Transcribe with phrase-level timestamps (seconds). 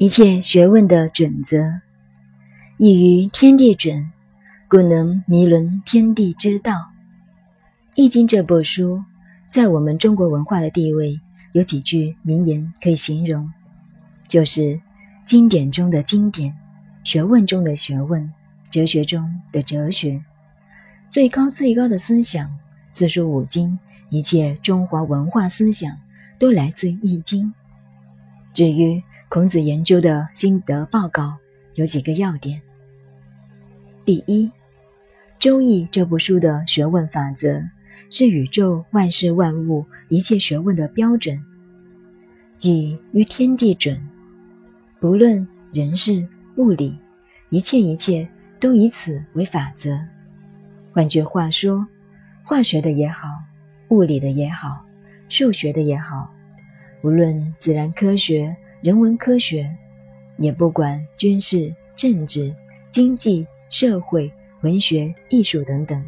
[0.00, 1.82] 一切学问的准则，
[2.78, 4.10] 异于天地准，
[4.66, 6.72] 故能迷伦天地之道。
[7.96, 9.04] 《易经》这部书
[9.46, 11.20] 在我们中国文化的地位，
[11.52, 13.52] 有几句名言可以形容，
[14.26, 14.80] 就是
[15.26, 16.56] 经典中的经典，
[17.04, 18.32] 学问中的学问，
[18.70, 20.24] 哲学中的哲学，
[21.10, 22.50] 最高最高的思想。
[22.94, 23.78] 四书五经，
[24.08, 25.98] 一切中华文化思想，
[26.38, 27.48] 都来自《易经》。
[28.54, 31.36] 至于孔子研究的心得报告
[31.76, 32.60] 有几个要点：
[34.04, 34.48] 第一，
[35.38, 37.62] 《周易》这部书的学问法则
[38.10, 41.40] 是宇宙万事万物一切学问的标准，
[42.62, 44.02] 以于天地准，
[44.98, 46.98] 不论人事物理，
[47.50, 48.28] 一切一切
[48.58, 49.96] 都以此为法则。
[50.92, 51.86] 换句话说，
[52.42, 53.28] 化学的也好，
[53.90, 54.84] 物理的也好，
[55.28, 56.34] 数学的也好，
[57.02, 58.56] 无论自然科学。
[58.82, 59.68] 人文科学，
[60.38, 62.50] 也不管军事、政治、
[62.88, 66.02] 经济、社会、文学、艺术等等，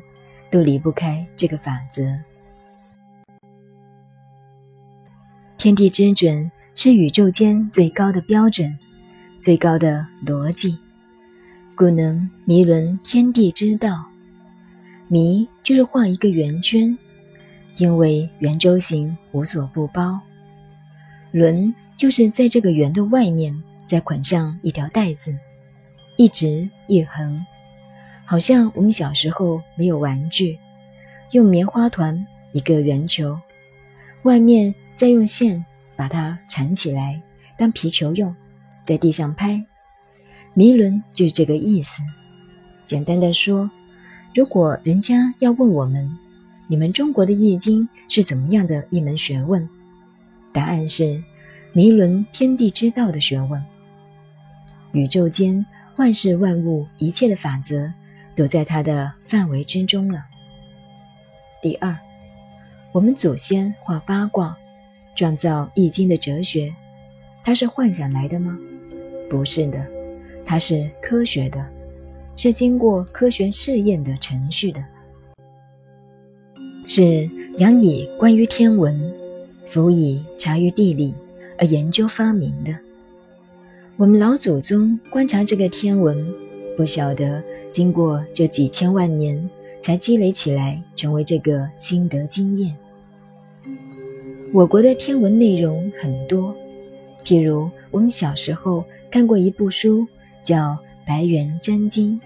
[0.51, 2.03] 都离不开这个法则。
[5.59, 8.75] 天地之准是宇宙间最高的标准，
[9.39, 10.79] 最高的逻辑，
[11.77, 14.03] 故能迷伦天地之道。
[15.09, 16.97] 迷就是画一个圆圈，
[17.77, 20.19] 因为圆周形无所不包。
[21.33, 21.73] 轮。
[22.03, 25.39] 就是在这个圆的外面再捆上一条带子，
[26.17, 27.47] 一直一横，
[28.25, 30.59] 好像我们小时候没有玩具，
[31.31, 33.39] 用棉花团一个圆球，
[34.25, 35.65] 外面再用线
[35.95, 37.23] 把它缠起来
[37.57, 38.35] 当皮球用，
[38.83, 39.65] 在地上拍。
[40.55, 42.03] 迷轮就是这个意思。
[42.85, 43.71] 简单的说，
[44.35, 46.11] 如果人家要问我们，
[46.67, 49.69] 你们中国的易经是怎么样的一门学问？
[50.53, 51.23] 答案是。
[51.75, 53.65] 迷伦天地之道的学问，
[54.93, 55.65] 宇宙间
[55.97, 57.91] 万事万物一切的法则，
[58.37, 60.23] 都在它的范围之中了。
[61.63, 61.97] 第二，
[62.93, 64.55] 我们祖先画八卦，
[65.17, 66.75] 创造易经的哲学，
[67.43, 68.59] 它是幻想来的吗？
[69.31, 69.83] 不是的，
[70.45, 71.67] 它是科学的，
[72.37, 74.85] 是经过科学试验的程序的，
[76.87, 77.27] 是
[77.57, 79.11] 仰以观于天文，
[79.69, 81.15] 辅以察于地理。
[81.63, 82.77] 而研究发明的，
[83.97, 86.27] 我们老祖宗观察这个天文，
[86.77, 87.41] 不晓得
[87.71, 89.49] 经过这几千万年
[89.81, 92.77] 才积累起来，成为这个心得经验。
[94.53, 96.53] 我国的天文内容很多，
[97.25, 100.05] 譬如我们小时候看过一部书，
[100.43, 100.57] 叫
[101.07, 102.21] 《白猿真经》，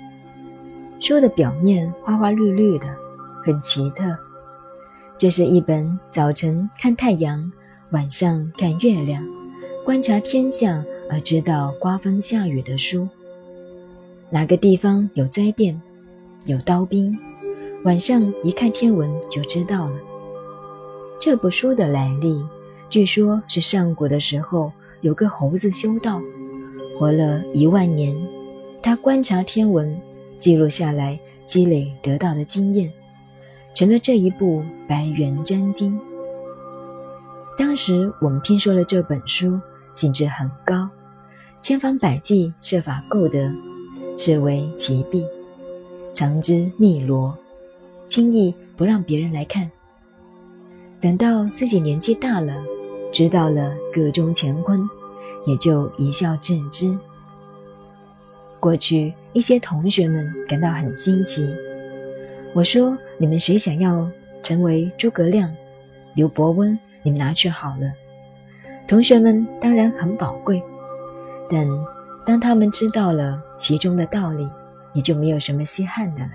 [1.07, 2.87] 书的表面花花绿绿的，
[3.45, 4.17] 很奇特。
[5.19, 7.53] 这是一本早晨看太阳。
[7.97, 9.27] 晚上看月亮，
[9.83, 13.09] 观察天象而知道刮风下雨的书。
[14.29, 15.81] 哪个地方有灾变，
[16.45, 17.19] 有刀兵，
[17.85, 19.97] 晚上一看天文就知道了。
[21.19, 22.39] 这部书的来历，
[22.91, 24.71] 据说是上古的时候
[25.01, 26.21] 有个猴子修道，
[26.99, 28.15] 活了一万年，
[28.83, 29.99] 他观察天文，
[30.39, 32.93] 记录下来，积累得到的经验，
[33.73, 35.99] 成了这一部《白猿真经》。
[37.57, 39.59] 当时我们听说了这本书，
[39.95, 40.89] 兴致很高，
[41.63, 43.51] 千方百计设法购得，
[44.19, 45.25] 视为奇币，
[46.13, 47.35] 藏之密罗，
[48.09, 49.71] 轻易不让别人来看。
[51.01, 52.63] 等到自己年纪大了，
[53.11, 54.87] 知道了个中乾坤，
[55.47, 56.95] 也就一笑置之。
[58.61, 61.49] 过去一些同学们感到很新奇，
[62.53, 64.07] 我说：“你们谁想要
[64.43, 65.51] 成为诸葛亮、
[66.15, 67.93] 刘伯温？”你们拿去好了，
[68.89, 70.61] 同学们当然很宝贵，
[71.49, 71.65] 但
[72.25, 74.49] 当他们知道了其中的道理，
[74.93, 76.31] 也就没有什么稀罕的了。